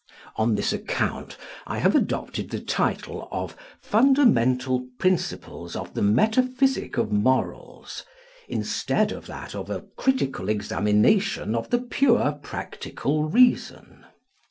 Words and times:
On 0.35 0.55
this 0.55 0.73
account 0.73 1.37
I 1.67 1.77
have 1.77 1.95
adopted 1.95 2.49
the 2.49 2.59
title 2.59 3.29
of 3.31 3.55
Fundamental 3.83 4.87
Principles 4.97 5.75
of 5.75 5.93
the 5.93 6.01
Metaphysic 6.01 6.97
of 6.97 7.11
Morals 7.11 8.03
instead 8.49 9.11
of 9.11 9.27
that 9.27 9.53
of 9.53 9.69
a 9.69 9.81
Critical 9.97 10.49
Examination 10.49 11.53
of 11.53 11.69
the 11.69 11.77
pure 11.83 12.31
practical 12.41 13.25
reason. 13.25 14.03